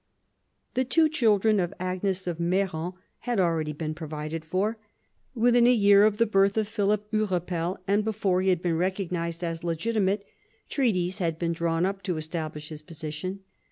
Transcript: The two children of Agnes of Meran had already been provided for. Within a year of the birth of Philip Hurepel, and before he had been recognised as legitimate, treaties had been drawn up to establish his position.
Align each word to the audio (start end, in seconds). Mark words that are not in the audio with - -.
The 0.73 0.83
two 0.83 1.07
children 1.09 1.59
of 1.59 1.75
Agnes 1.79 2.25
of 2.25 2.39
Meran 2.39 2.93
had 3.19 3.39
already 3.39 3.71
been 3.71 3.93
provided 3.93 4.43
for. 4.43 4.79
Within 5.35 5.67
a 5.67 5.71
year 5.71 6.05
of 6.05 6.17
the 6.17 6.25
birth 6.25 6.57
of 6.57 6.67
Philip 6.67 7.07
Hurepel, 7.11 7.77
and 7.87 8.03
before 8.03 8.41
he 8.41 8.49
had 8.49 8.63
been 8.63 8.77
recognised 8.77 9.43
as 9.43 9.63
legitimate, 9.63 10.25
treaties 10.69 11.19
had 11.19 11.37
been 11.37 11.53
drawn 11.53 11.85
up 11.85 12.01
to 12.01 12.17
establish 12.17 12.69
his 12.69 12.81
position. 12.81 13.41